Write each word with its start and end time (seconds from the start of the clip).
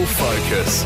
Global 0.00 0.14
Focus. 0.14 0.84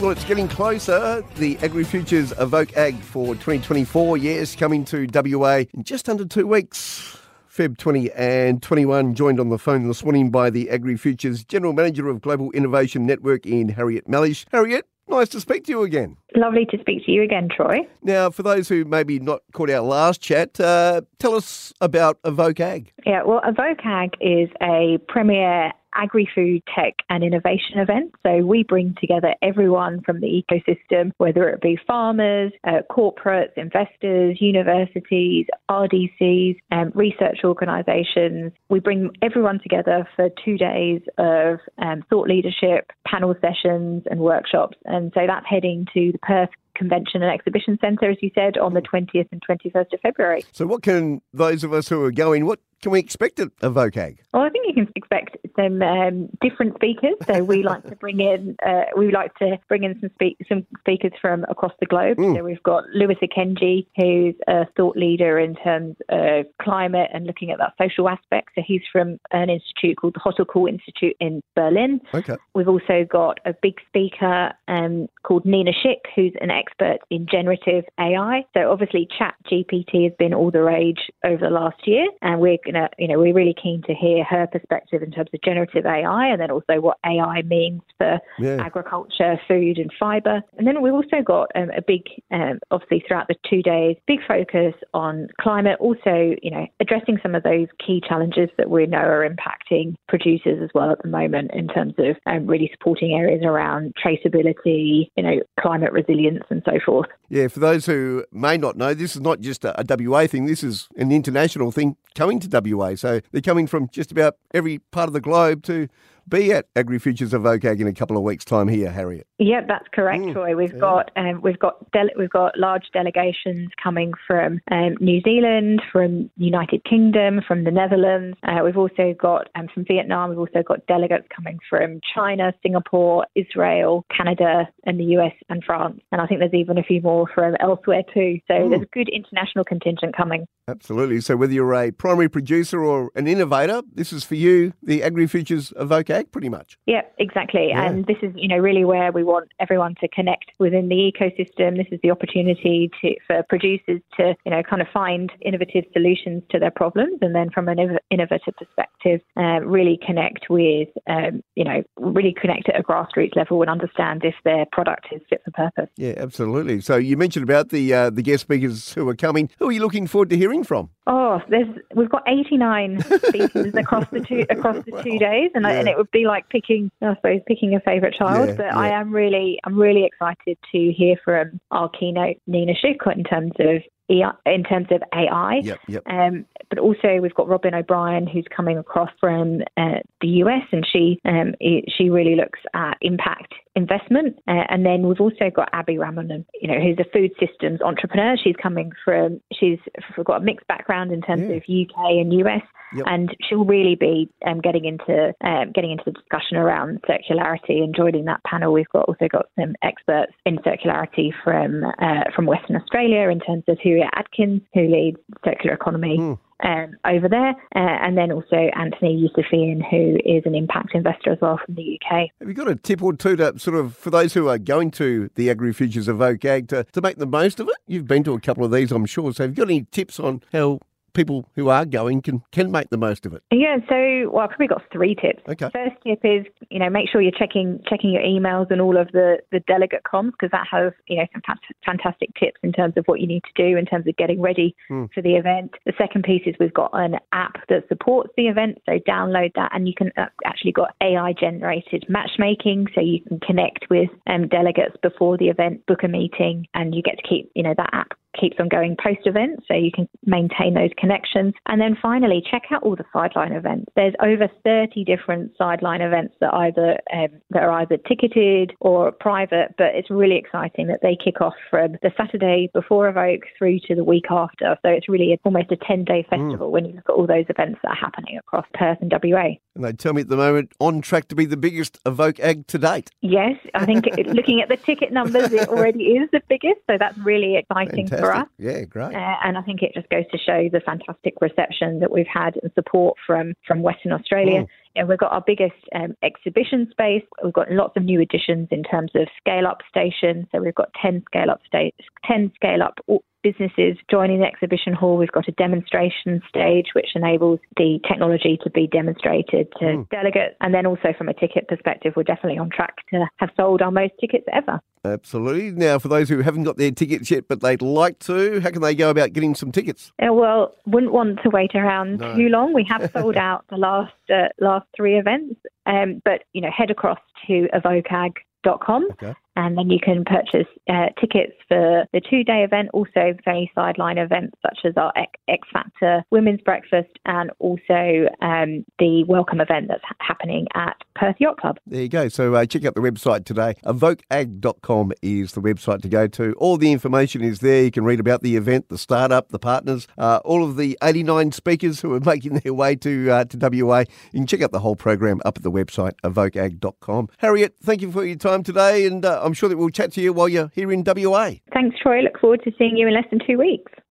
Well, 0.00 0.10
it's 0.12 0.24
getting 0.24 0.48
closer. 0.48 1.22
The 1.36 1.58
Agri 1.58 1.84
Futures 1.84 2.32
Evoke 2.38 2.74
Ag 2.74 2.98
for 3.00 3.34
2024, 3.34 4.16
yes, 4.16 4.56
coming 4.56 4.84
to 4.86 5.06
WA 5.12 5.64
in 5.74 5.82
just 5.82 6.08
under 6.08 6.24
two 6.24 6.46
weeks. 6.46 7.18
Feb 7.52 7.76
20 7.76 8.12
and 8.12 8.62
21 8.62 9.14
joined 9.14 9.40
on 9.40 9.50
the 9.50 9.58
phone 9.58 9.88
this 9.88 10.04
morning 10.04 10.30
by 10.30 10.48
the 10.48 10.70
Agri 10.70 10.96
Futures 10.96 11.44
General 11.44 11.74
Manager 11.74 12.08
of 12.08 12.22
Global 12.22 12.50
Innovation 12.52 13.04
Network 13.04 13.44
in 13.44 13.68
Harriet 13.68 14.08
Mellish. 14.08 14.46
Harriet, 14.52 14.86
nice 15.08 15.28
to 15.30 15.40
speak 15.40 15.64
to 15.64 15.72
you 15.72 15.82
again. 15.82 16.16
Lovely 16.34 16.64
to 16.66 16.78
speak 16.80 17.04
to 17.04 17.12
you 17.12 17.22
again, 17.22 17.50
Troy. 17.54 17.80
Now, 18.02 18.30
for 18.30 18.42
those 18.42 18.68
who 18.68 18.86
maybe 18.86 19.18
not 19.18 19.42
caught 19.52 19.70
our 19.70 19.80
last 19.80 20.22
chat, 20.22 20.58
uh, 20.60 21.02
tell 21.18 21.34
us 21.34 21.74
about 21.80 22.18
Evoke 22.24 22.60
Ag. 22.60 22.92
Yeah, 23.04 23.22
well, 23.22 23.40
Evoke 23.44 23.84
Ag 23.84 24.14
is 24.20 24.48
a 24.62 24.98
premier 25.08 25.72
agri-food 25.96 26.62
tech 26.74 26.94
and 27.08 27.24
innovation 27.24 27.78
event. 27.78 28.14
So 28.24 28.38
we 28.38 28.62
bring 28.62 28.94
together 29.00 29.34
everyone 29.42 30.02
from 30.02 30.20
the 30.20 30.42
ecosystem, 30.42 31.12
whether 31.18 31.48
it 31.48 31.60
be 31.60 31.78
farmers, 31.86 32.52
uh, 32.64 32.82
corporates, 32.90 33.56
investors, 33.56 34.38
universities, 34.40 35.46
RDCs, 35.70 36.56
um, 36.72 36.92
research 36.94 37.38
organisations. 37.44 38.52
We 38.68 38.80
bring 38.80 39.10
everyone 39.22 39.60
together 39.60 40.08
for 40.16 40.28
two 40.44 40.58
days 40.58 41.02
of 41.18 41.58
um, 41.78 42.04
thought 42.10 42.28
leadership, 42.28 42.90
panel 43.06 43.34
sessions, 43.40 44.04
and 44.10 44.20
workshops. 44.20 44.76
And 44.84 45.12
so 45.14 45.20
that's 45.26 45.46
heading 45.48 45.86
to 45.94 46.12
the 46.12 46.18
Perth 46.18 46.50
Convention 46.76 47.22
and 47.22 47.32
Exhibition 47.32 47.78
Centre, 47.80 48.10
as 48.10 48.18
you 48.20 48.30
said, 48.34 48.58
on 48.58 48.74
the 48.74 48.82
20th 48.82 49.28
and 49.32 49.42
21st 49.48 49.92
of 49.94 50.00
February. 50.00 50.44
So, 50.52 50.66
what 50.66 50.82
can 50.82 51.20
those 51.32 51.64
of 51.64 51.72
us 51.72 51.88
who 51.88 52.02
are 52.04 52.12
going, 52.12 52.46
what 52.46 52.60
can 52.86 52.92
we 52.92 53.00
expect 53.00 53.40
a, 53.40 53.50
Evoke 53.64 53.96
Ag? 53.96 54.22
Well, 54.32 54.44
I 54.44 54.48
think 54.48 54.68
you 54.68 54.74
can 54.74 54.92
expect 54.94 55.36
some 55.56 55.82
um, 55.82 56.28
different 56.40 56.76
speakers. 56.76 57.14
So 57.26 57.42
we 57.42 57.64
like 57.64 57.82
to 57.88 57.96
bring 57.96 58.20
in 58.20 58.54
uh, 58.64 58.82
we 58.96 59.10
like 59.10 59.34
to 59.40 59.58
bring 59.66 59.82
in 59.82 59.98
some 60.00 60.10
speak- 60.14 60.38
some 60.48 60.64
speakers 60.78 61.10
from 61.20 61.44
across 61.48 61.72
the 61.80 61.86
globe. 61.86 62.18
Mm. 62.18 62.36
So 62.36 62.44
we've 62.44 62.62
got 62.62 62.84
Lewis 62.90 63.16
Akenji, 63.20 63.88
who's 63.96 64.36
a 64.46 64.66
thought 64.76 64.96
leader 64.96 65.40
in 65.40 65.56
terms 65.56 65.96
of 66.10 66.46
climate 66.62 67.10
and 67.12 67.26
looking 67.26 67.50
at 67.50 67.58
that 67.58 67.72
social 67.76 68.08
aspect. 68.08 68.50
So 68.54 68.62
he's 68.64 68.82
from 68.92 69.18
an 69.32 69.50
institute 69.50 69.96
called 70.00 70.14
the 70.14 70.20
Hot 70.20 70.38
or 70.38 70.44
Cool 70.44 70.68
Institute 70.68 71.16
in 71.18 71.40
Berlin. 71.56 72.00
Okay. 72.14 72.36
We've 72.54 72.68
also 72.68 73.04
got 73.10 73.40
a 73.44 73.54
big 73.62 73.74
speaker 73.88 74.52
um, 74.68 75.08
called 75.24 75.44
Nina 75.44 75.72
Schick, 75.72 76.02
who's 76.14 76.34
an 76.40 76.52
expert 76.52 76.98
in 77.10 77.26
generative 77.28 77.84
AI. 77.98 78.44
So 78.54 78.70
obviously, 78.70 79.08
Chat 79.18 79.34
GPT 79.50 80.04
has 80.04 80.12
been 80.20 80.32
all 80.32 80.52
the 80.52 80.62
rage 80.62 81.10
over 81.24 81.38
the 81.38 81.50
last 81.50 81.88
year, 81.88 82.06
and 82.22 82.38
we're 82.40 82.58
gonna, 82.76 82.88
you 82.98 83.08
know, 83.08 83.18
we're 83.18 83.34
really 83.34 83.54
keen 83.60 83.82
to 83.82 83.94
hear 83.94 84.24
her 84.24 84.46
perspective 84.46 85.02
in 85.02 85.10
terms 85.10 85.30
of 85.32 85.40
generative 85.42 85.86
AI, 85.86 86.28
and 86.28 86.40
then 86.40 86.50
also 86.50 86.80
what 86.80 86.98
AI 87.04 87.42
means 87.42 87.82
for 87.98 88.18
yeah. 88.38 88.56
agriculture, 88.60 89.40
food, 89.48 89.78
and 89.78 89.90
fibre. 89.98 90.42
And 90.58 90.66
then 90.66 90.82
we've 90.82 90.92
also 90.92 91.22
got 91.24 91.50
um, 91.54 91.70
a 91.76 91.82
big, 91.82 92.02
um, 92.30 92.58
obviously 92.70 93.04
throughout 93.06 93.28
the 93.28 93.36
two 93.48 93.62
days, 93.62 93.96
big 94.06 94.20
focus 94.26 94.74
on 94.94 95.28
climate. 95.40 95.78
Also, 95.80 96.34
you 96.42 96.50
know, 96.50 96.66
addressing 96.80 97.18
some 97.22 97.34
of 97.34 97.42
those 97.42 97.68
key 97.84 98.02
challenges 98.06 98.50
that 98.58 98.70
we 98.70 98.86
know 98.86 98.98
are 98.98 99.28
impacting 99.28 99.94
producers 100.08 100.60
as 100.62 100.70
well 100.74 100.90
at 100.90 101.02
the 101.02 101.08
moment 101.08 101.50
in 101.54 101.68
terms 101.68 101.94
of 101.98 102.16
um, 102.26 102.46
really 102.46 102.70
supporting 102.72 103.12
areas 103.12 103.42
around 103.44 103.94
traceability, 104.04 105.10
you 105.16 105.22
know, 105.22 105.40
climate 105.60 105.92
resilience, 105.92 106.44
and 106.50 106.62
so 106.64 106.78
forth. 106.84 107.08
Yeah, 107.28 107.48
for 107.48 107.60
those 107.60 107.86
who 107.86 108.24
may 108.32 108.56
not 108.56 108.76
know, 108.76 108.94
this 108.94 109.16
is 109.16 109.22
not 109.22 109.40
just 109.40 109.64
a, 109.64 109.80
a 109.80 109.84
WA 109.88 110.26
thing, 110.26 110.46
this 110.46 110.62
is 110.62 110.88
an 110.96 111.10
international 111.10 111.72
thing 111.72 111.96
coming 112.14 112.40
to 112.40 112.48
WA. 112.64 112.94
So 112.94 113.20
they're 113.32 113.40
coming 113.40 113.66
from 113.66 113.88
just 113.90 114.12
about 114.12 114.36
every 114.54 114.78
part 114.78 115.08
of 115.08 115.12
the 115.12 115.20
globe 115.20 115.62
to 115.64 115.88
be 116.28 116.52
at 116.52 116.72
AgriFutures 116.74 117.32
of 117.32 117.46
Ag 117.46 117.64
in 117.64 117.86
a 117.86 117.92
couple 117.92 118.16
of 118.16 118.22
weeks' 118.22 118.44
time 118.44 118.68
here, 118.68 118.90
Harriet. 118.90 119.26
Yeah, 119.38 119.60
that's 119.66 119.86
correct, 119.92 120.22
mm, 120.22 120.32
Troy. 120.32 120.56
We've 120.56 120.72
yeah. 120.72 120.78
got 120.78 121.10
um, 121.16 121.40
we've 121.42 121.58
got 121.58 121.90
dele- 121.92 122.14
we've 122.18 122.30
got 122.30 122.58
large 122.58 122.84
delegations 122.92 123.70
coming 123.82 124.12
from 124.26 124.60
um, 124.70 124.96
New 125.00 125.20
Zealand, 125.22 125.82
from 125.92 126.30
United 126.36 126.84
Kingdom, 126.84 127.40
from 127.46 127.64
the 127.64 127.70
Netherlands. 127.70 128.36
Uh, 128.42 128.60
we've 128.64 128.76
also 128.76 129.14
got 129.20 129.48
um, 129.54 129.68
from 129.72 129.84
Vietnam. 129.84 130.30
We've 130.30 130.38
also 130.38 130.62
got 130.62 130.86
delegates 130.86 131.26
coming 131.34 131.58
from 131.68 132.00
China, 132.14 132.52
Singapore, 132.62 133.26
Israel, 133.34 134.04
Canada, 134.16 134.68
and 134.84 134.98
the 134.98 135.04
US 135.16 135.32
and 135.48 135.62
France. 135.64 136.00
And 136.12 136.20
I 136.20 136.26
think 136.26 136.40
there's 136.40 136.54
even 136.54 136.78
a 136.78 136.82
few 136.82 137.00
more 137.00 137.26
from 137.34 137.56
elsewhere 137.60 138.02
too. 138.14 138.38
So 138.48 138.54
mm. 138.54 138.70
there's 138.70 138.82
a 138.82 138.86
good 138.86 139.08
international 139.08 139.64
contingent 139.64 140.16
coming. 140.16 140.46
Absolutely. 140.68 141.20
So 141.20 141.36
whether 141.36 141.52
you're 141.52 141.74
a 141.74 141.92
primary 141.92 142.28
producer 142.28 142.82
or 142.82 143.10
an 143.14 143.26
innovator, 143.26 143.82
this 143.94 144.12
is 144.12 144.24
for 144.24 144.34
you. 144.34 144.72
The 144.82 145.02
Agri 145.02 145.26
Futures 145.26 145.70
of 145.72 145.90
AgriFutures 145.90 146.15
Evoke 146.16 146.32
pretty 146.32 146.48
much. 146.48 146.78
Yeah, 146.86 147.02
exactly. 147.18 147.68
Yeah. 147.68 147.88
And 147.88 148.06
this 148.06 148.16
is, 148.22 148.32
you 148.36 148.48
know, 148.48 148.58
really 148.58 148.84
where 148.84 149.12
we 149.12 149.24
want 149.24 149.48
everyone 149.60 149.94
to 150.00 150.08
connect 150.08 150.52
within 150.58 150.88
the 150.88 151.12
ecosystem. 151.12 151.76
This 151.76 151.86
is 151.90 152.00
the 152.02 152.10
opportunity 152.10 152.90
to, 153.00 153.14
for 153.26 153.42
producers 153.48 154.00
to, 154.18 154.34
you 154.44 154.50
know, 154.50 154.62
kind 154.62 154.82
of 154.82 154.88
find 154.92 155.30
innovative 155.42 155.84
solutions 155.92 156.42
to 156.50 156.58
their 156.58 156.70
problems, 156.70 157.18
and 157.20 157.34
then 157.34 157.50
from 157.50 157.68
an 157.68 157.98
innovative 158.10 158.54
perspective, 158.56 159.20
uh, 159.36 159.60
really 159.60 159.98
connect 160.04 160.46
with, 160.50 160.88
um, 161.06 161.42
you 161.54 161.64
know, 161.64 161.82
really 161.98 162.34
connect 162.38 162.68
at 162.68 162.78
a 162.78 162.82
grassroots 162.82 163.36
level 163.36 163.60
and 163.62 163.70
understand 163.70 164.22
if 164.24 164.34
their 164.44 164.66
product 164.72 165.06
is 165.12 165.20
fit 165.28 165.42
for 165.44 165.50
purpose. 165.50 165.90
Yeah, 165.96 166.14
absolutely. 166.16 166.80
So 166.80 166.96
you 166.96 167.16
mentioned 167.16 167.42
about 167.42 167.70
the 167.70 167.92
uh, 167.92 168.10
the 168.10 168.22
guest 168.22 168.42
speakers 168.42 168.92
who 168.94 169.08
are 169.08 169.14
coming. 169.14 169.50
Who 169.58 169.68
are 169.68 169.72
you 169.72 169.80
looking 169.80 170.06
forward 170.06 170.30
to 170.30 170.36
hearing 170.36 170.64
from? 170.64 170.90
Oh, 171.06 171.25
there's 171.48 171.68
we've 171.94 172.08
got 172.08 172.22
89 172.26 173.00
speakers 173.26 173.74
across 173.74 174.06
the 174.10 174.20
two 174.20 174.44
across 174.50 174.84
the 174.84 175.02
two 175.02 175.18
days, 175.18 175.50
and, 175.54 175.64
yeah. 175.64 175.72
and 175.72 175.88
it 175.88 175.96
would 175.96 176.10
be 176.10 176.26
like 176.26 176.48
picking, 176.48 176.90
I 177.02 177.14
suppose, 177.16 177.40
picking 177.46 177.74
a 177.74 177.80
favourite 177.80 178.14
child. 178.14 178.48
Yeah, 178.48 178.54
but 178.56 178.66
yeah. 178.66 178.78
I 178.78 178.88
am 178.88 179.12
really, 179.12 179.58
I'm 179.64 179.78
really 179.78 180.04
excited 180.04 180.58
to 180.72 180.92
hear 180.92 181.16
from 181.24 181.60
our 181.70 181.88
keynote 181.88 182.36
Nina 182.46 182.74
Schick 182.74 182.96
in 183.16 183.24
terms 183.24 183.52
of 183.58 183.82
in 184.08 184.64
terms 184.68 184.86
of 184.90 185.02
AI. 185.14 185.60
Yep, 185.62 185.80
yep. 185.88 186.02
Um, 186.06 186.46
but 186.68 186.78
also 186.78 187.20
we've 187.20 187.34
got 187.34 187.48
Robyn 187.48 187.74
O'Brien 187.74 188.26
who's 188.26 188.46
coming 188.54 188.78
across 188.78 189.10
from 189.20 189.60
uh, 189.76 190.00
the 190.20 190.28
US, 190.42 190.62
and 190.72 190.86
she 190.90 191.20
um, 191.24 191.54
she 191.88 192.10
really 192.10 192.36
looks 192.36 192.60
at 192.74 192.96
impact 193.00 193.54
investment. 193.74 194.36
Uh, 194.48 194.64
and 194.68 194.84
then 194.84 195.06
we've 195.06 195.20
also 195.20 195.50
got 195.54 195.68
Abby 195.72 195.96
Ramanan, 195.96 196.44
you 196.60 196.68
know, 196.68 196.80
who's 196.80 196.98
a 196.98 197.08
food 197.10 197.32
systems 197.38 197.80
entrepreneur. 197.82 198.36
She's 198.42 198.56
coming 198.60 198.92
from 199.04 199.40
she's 199.52 199.78
got 200.24 200.42
a 200.42 200.44
mixed 200.44 200.66
background 200.66 201.12
in 201.12 201.20
terms 201.22 201.42
yeah. 201.48 201.56
of 201.56 201.62
UK 201.62 202.10
and 202.20 202.32
US. 202.34 202.62
Yep. 202.94 203.06
And 203.08 203.36
she'll 203.48 203.64
really 203.64 203.96
be 203.96 204.30
um, 204.46 204.60
getting 204.60 204.84
into 204.84 205.34
um, 205.42 205.72
getting 205.72 205.90
into 205.90 206.04
the 206.06 206.12
discussion 206.12 206.56
around 206.56 207.02
circularity 207.02 207.82
and 207.82 207.94
joining 207.94 208.24
that 208.26 208.42
panel. 208.44 208.72
We've 208.72 208.88
got 208.88 209.06
also 209.08 209.28
got 209.30 209.46
some 209.58 209.74
experts 209.82 210.32
in 210.44 210.58
circularity 210.58 211.30
from 211.42 211.84
uh, 211.84 212.30
from 212.34 212.46
Western 212.46 212.76
Australia 212.76 213.28
in 213.28 213.40
terms 213.40 213.64
of 213.68 213.78
Huria 213.78 214.08
Atkins, 214.14 214.62
who 214.74 214.88
leads 214.88 215.18
circular 215.44 215.74
economy. 215.74 216.18
Mm. 216.18 216.38
Um, 216.64 216.96
over 217.04 217.28
there, 217.28 217.50
uh, 217.50 217.54
and 217.74 218.16
then 218.16 218.32
also 218.32 218.56
Anthony 218.56 219.28
Yusufian, 219.28 219.86
who 219.90 220.16
is 220.24 220.42
an 220.46 220.54
impact 220.54 220.94
investor 220.94 221.32
as 221.32 221.38
well 221.42 221.60
from 221.62 221.74
the 221.74 222.00
UK. 222.00 222.30
Have 222.40 222.48
you 222.48 222.54
got 222.54 222.66
a 222.66 222.74
tip 222.74 223.02
or 223.02 223.12
two 223.12 223.36
to 223.36 223.58
sort 223.58 223.76
of 223.76 223.94
for 223.94 224.08
those 224.08 224.32
who 224.32 224.48
are 224.48 224.56
going 224.56 224.90
to 224.92 225.28
the 225.34 225.50
Agri 225.50 225.74
Futures 225.74 226.08
Evoke 226.08 226.46
Ag 226.46 226.68
to, 226.68 226.84
to 226.84 227.02
make 227.02 227.18
the 227.18 227.26
most 227.26 227.60
of 227.60 227.68
it? 227.68 227.74
You've 227.86 228.06
been 228.06 228.24
to 228.24 228.32
a 228.32 228.40
couple 228.40 228.64
of 228.64 228.70
these, 228.70 228.90
I'm 228.90 229.04
sure. 229.04 229.34
So 229.34 229.44
have 229.44 229.50
you 229.50 229.56
got 229.56 229.70
any 229.70 229.86
tips 229.90 230.18
on 230.18 230.42
how 230.50 230.80
people 231.16 231.48
who 231.54 231.68
are 231.68 231.84
going 231.84 232.22
can, 232.22 232.42
can 232.52 232.70
make 232.70 232.90
the 232.90 232.98
most 232.98 233.26
of 233.26 233.32
it? 233.32 233.42
Yeah, 233.50 233.78
so 233.88 234.30
well, 234.30 234.44
I've 234.44 234.50
probably 234.50 234.68
got 234.68 234.82
three 234.92 235.14
tips. 235.14 235.42
Okay. 235.48 235.70
First 235.72 235.96
tip 236.06 236.20
is 236.22 236.46
you 236.70 236.78
know 236.78 236.90
make 236.90 237.08
sure 237.08 237.20
you're 237.20 237.32
checking 237.32 237.82
checking 237.88 238.10
your 238.10 238.22
emails 238.22 238.70
and 238.70 238.80
all 238.80 238.96
of 238.96 239.10
the 239.12 239.38
the 239.50 239.60
delegate 239.60 240.02
comms 240.04 240.32
because 240.32 240.50
that 240.52 240.66
has 240.70 240.92
you 241.08 241.16
know 241.16 241.26
some 241.32 241.42
fantastic 241.84 242.30
tips 242.38 242.60
in 242.62 242.72
terms 242.72 242.94
of 242.96 243.04
what 243.06 243.20
you 243.20 243.26
need 243.26 243.42
to 243.42 243.62
do 243.62 243.76
in 243.76 243.86
terms 243.86 244.06
of 244.06 244.16
getting 244.16 244.40
ready 244.40 244.76
mm. 244.90 245.08
for 245.12 245.22
the 245.22 245.34
event. 245.34 245.72
The 245.86 245.94
second 245.98 246.24
piece 246.24 246.42
is 246.46 246.54
we've 246.60 246.74
got 246.74 246.90
an 246.92 247.16
app 247.32 247.66
that 247.68 247.88
supports 247.88 248.30
the 248.36 248.48
event, 248.48 248.78
so 248.86 248.98
download 249.08 249.52
that 249.54 249.70
and 249.72 249.88
you 249.88 249.94
can 249.96 250.12
uh, 250.16 250.26
actually 250.44 250.72
got 250.72 250.94
AI 251.02 251.32
generated 251.32 252.04
matchmaking, 252.08 252.86
so 252.94 253.00
you 253.00 253.20
can 253.22 253.40
connect 253.40 253.86
with 253.88 254.10
um, 254.26 254.48
delegates 254.48 254.96
before 255.02 255.38
the 255.38 255.48
event, 255.48 255.84
book 255.86 256.02
a 256.02 256.08
meeting, 256.08 256.66
and 256.74 256.94
you 256.94 257.02
get 257.02 257.16
to 257.16 257.28
keep 257.28 257.50
you 257.54 257.62
know 257.62 257.74
that 257.76 257.90
app 257.92 258.12
keeps 258.38 258.56
on 258.58 258.68
going 258.68 258.96
post 259.02 259.20
event, 259.26 259.60
so 259.66 259.74
you 259.74 259.90
can 259.92 260.08
maintain 260.24 260.74
those 260.74 260.90
connections. 260.98 261.54
And 261.66 261.80
then 261.80 261.96
finally, 262.00 262.42
check 262.48 262.64
out 262.70 262.82
all 262.82 262.96
the 262.96 263.04
sideline 263.12 263.52
events. 263.52 263.86
There's 263.96 264.14
over 264.22 264.48
30 264.64 265.04
different 265.04 265.52
sideline 265.56 266.00
events 266.00 266.34
that 266.40 266.52
either 266.54 266.98
um, 267.12 267.40
that 267.50 267.62
are 267.62 267.72
either 267.72 267.96
ticketed 267.96 268.74
or 268.80 269.12
private, 269.12 269.74
but 269.78 269.94
it's 269.94 270.10
really 270.10 270.36
exciting 270.36 270.86
that 270.88 271.00
they 271.02 271.16
kick 271.22 271.40
off 271.40 271.54
from 271.70 271.92
the 272.02 272.10
Saturday 272.16 272.70
before 272.72 273.08
Evoke 273.08 273.42
through 273.58 273.80
to 273.86 273.94
the 273.94 274.04
week 274.04 274.26
after. 274.30 274.76
So 274.82 274.88
it's 274.88 275.08
really 275.08 275.38
almost 275.44 275.70
a 275.72 275.76
10 275.76 276.04
day 276.04 276.26
hmm. 276.28 276.34
festival 276.34 276.68
mm. 276.68 276.72
when 276.72 276.84
you 276.86 276.92
look 276.94 277.08
at 277.08 277.12
all 277.12 277.26
those 277.26 277.46
events 277.48 277.80
that 277.82 277.90
are 277.90 277.96
happening 277.96 278.38
across 278.38 278.66
Perth 278.74 278.98
and 279.00 279.12
WA. 279.12 279.56
And 279.74 279.84
they 279.84 279.92
tell 279.92 280.12
me 280.12 280.22
at 280.22 280.28
the 280.28 280.36
moment 280.36 280.72
on 280.80 281.02
track 281.02 281.28
to 281.28 281.34
be 281.34 281.44
the 281.44 281.56
biggest 281.56 281.98
Evoke 282.06 282.40
Ag 282.40 282.66
to 282.68 282.78
date. 282.78 283.10
Yes, 283.20 283.56
I 283.74 283.84
think 283.84 284.06
looking 284.26 284.60
at 284.62 284.68
the 284.68 284.76
ticket 284.76 285.12
numbers, 285.12 285.52
it 285.52 285.68
already 285.68 286.04
is 286.04 286.30
the 286.32 286.40
biggest. 286.48 286.80
So 286.90 286.96
that's 286.98 287.16
really 287.18 287.56
exciting 287.56 288.08
Fantastic. 288.08 288.25
For 288.26 288.36
us. 288.36 288.48
Yeah, 288.58 288.84
great. 288.84 289.14
Uh, 289.14 289.36
and 289.44 289.56
I 289.56 289.62
think 289.62 289.82
it 289.82 289.92
just 289.94 290.08
goes 290.08 290.24
to 290.32 290.38
show 290.38 290.68
the 290.70 290.80
fantastic 290.80 291.34
reception 291.40 292.00
that 292.00 292.10
we've 292.10 292.26
had 292.26 292.56
and 292.62 292.70
support 292.74 293.16
from 293.26 293.54
from 293.66 293.82
Western 293.82 294.12
Australia. 294.12 294.62
Mm 294.62 294.68
we've 295.04 295.18
got 295.18 295.32
our 295.32 295.42
biggest 295.46 295.74
um, 295.94 296.14
exhibition 296.22 296.88
space. 296.90 297.22
We've 297.42 297.52
got 297.52 297.70
lots 297.70 297.96
of 297.96 298.04
new 298.04 298.20
additions 298.20 298.68
in 298.70 298.82
terms 298.82 299.10
of 299.14 299.28
scale 299.38 299.66
up 299.66 299.78
stations. 299.88 300.46
So 300.52 300.60
we've 300.60 300.74
got 300.74 300.90
10 301.02 301.22
scale 301.26 301.50
up 301.50 301.60
sta- 301.66 301.92
10 302.24 302.52
scale 302.54 302.82
up 302.82 302.98
businesses 303.46 303.96
joining 304.10 304.40
the 304.40 304.46
exhibition 304.46 304.92
hall. 304.92 305.16
We've 305.16 305.30
got 305.30 305.46
a 305.46 305.52
demonstration 305.52 306.42
stage 306.48 306.86
which 306.94 307.10
enables 307.14 307.60
the 307.76 308.00
technology 308.08 308.58
to 308.64 308.70
be 308.70 308.88
demonstrated 308.88 309.68
to 309.78 309.84
mm. 309.84 310.08
delegates. 310.10 310.56
And 310.60 310.74
then 310.74 310.84
also 310.84 311.14
from 311.16 311.28
a 311.28 311.34
ticket 311.34 311.68
perspective, 311.68 312.14
we're 312.16 312.24
definitely 312.24 312.58
on 312.58 312.70
track 312.70 312.96
to 313.10 313.26
have 313.36 313.50
sold 313.56 313.82
our 313.82 313.92
most 313.92 314.14
tickets 314.20 314.46
ever. 314.52 314.80
Absolutely. 315.04 315.70
Now, 315.70 316.00
for 316.00 316.08
those 316.08 316.28
who 316.28 316.40
haven't 316.40 316.64
got 316.64 316.76
their 316.76 316.90
tickets 316.90 317.30
yet, 317.30 317.46
but 317.46 317.60
they'd 317.60 317.82
like 317.82 318.18
to, 318.20 318.60
how 318.60 318.70
can 318.70 318.82
they 318.82 318.96
go 318.96 319.10
about 319.10 319.32
getting 319.32 319.54
some 319.54 319.70
tickets? 319.70 320.10
Uh, 320.20 320.32
well, 320.32 320.74
wouldn't 320.86 321.12
want 321.12 321.38
to 321.44 321.50
wait 321.50 321.76
around 321.76 322.18
no. 322.18 322.34
too 322.34 322.48
long. 322.48 322.74
We 322.74 322.84
have 322.88 323.08
sold 323.16 323.36
out 323.36 323.64
the 323.70 323.76
last 323.76 324.12
uh, 324.28 324.48
last 324.58 324.86
three 324.96 325.16
events, 325.16 325.54
um, 325.86 326.20
but 326.24 326.42
you 326.52 326.60
know, 326.60 326.70
head 326.76 326.90
across 326.90 327.20
to 327.46 327.68
evokeag.com. 327.72 329.08
Okay 329.12 329.34
and 329.56 329.76
then 329.76 329.90
you 329.90 329.98
can 330.02 330.24
purchase 330.24 330.68
uh, 330.88 331.06
tickets 331.20 331.52
for 331.66 332.04
the 332.12 332.20
two 332.20 332.44
day 332.44 332.62
event, 332.62 332.90
also 332.92 333.34
for 333.42 333.50
any 333.50 333.70
sideline 333.74 334.18
events 334.18 334.56
such 334.62 334.78
as 334.84 334.92
our 334.96 335.12
X 335.48 335.66
Factor 335.72 336.22
Women's 336.30 336.60
Breakfast 336.60 337.10
and 337.24 337.50
also 337.58 338.28
um, 338.42 338.84
the 338.98 339.24
welcome 339.26 339.60
event 339.60 339.88
that's 339.88 340.04
happening 340.20 340.66
at 340.74 340.96
Perth 341.14 341.36
Yacht 341.38 341.58
Club. 341.58 341.78
There 341.86 342.02
you 342.02 342.08
go. 342.08 342.28
So 342.28 342.54
uh, 342.54 342.66
check 342.66 342.84
out 342.84 342.94
the 342.94 343.00
website 343.00 343.44
today. 343.44 343.74
EvokeAg.com 343.84 345.12
is 345.22 345.52
the 345.52 345.62
website 345.62 346.02
to 346.02 346.08
go 346.08 346.26
to. 346.28 346.52
All 346.58 346.76
the 346.76 346.92
information 346.92 347.42
is 347.42 347.60
there. 347.60 347.84
You 347.84 347.90
can 347.90 348.04
read 348.04 348.20
about 348.20 348.42
the 348.42 348.56
event, 348.56 348.88
the 348.88 348.98
startup, 348.98 349.48
the 349.48 349.58
partners, 349.58 350.06
uh, 350.18 350.40
all 350.44 350.62
of 350.62 350.76
the 350.76 350.98
89 351.02 351.52
speakers 351.52 352.00
who 352.00 352.12
are 352.14 352.20
making 352.24 352.58
their 352.58 352.74
way 352.74 352.94
to, 352.96 353.30
uh, 353.30 353.44
to 353.44 353.84
WA. 353.84 354.00
You 354.32 354.40
can 354.40 354.46
check 354.46 354.60
out 354.60 354.72
the 354.72 354.80
whole 354.80 354.96
program 354.96 355.40
up 355.44 355.56
at 355.56 355.62
the 355.62 355.70
website, 355.70 356.12
EvokeAg.com. 356.22 357.28
Harriet, 357.38 357.76
thank 357.82 358.02
you 358.02 358.12
for 358.12 358.24
your 358.24 358.36
time 358.36 358.62
today 358.62 359.06
and 359.06 359.24
uh, 359.24 359.40
I'm 359.46 359.52
sure 359.52 359.68
that 359.68 359.78
we'll 359.78 359.90
chat 359.90 360.12
to 360.14 360.20
you 360.20 360.32
while 360.32 360.48
you're 360.48 360.72
here 360.74 360.90
in 360.90 361.04
WA. 361.06 361.52
Thanks, 361.72 361.96
Troy. 362.02 362.20
Look 362.20 362.40
forward 362.40 362.62
to 362.64 362.72
seeing 362.76 362.96
you 362.96 363.06
in 363.06 363.14
less 363.14 363.26
than 363.30 363.38
two 363.46 363.56
weeks. 363.56 363.92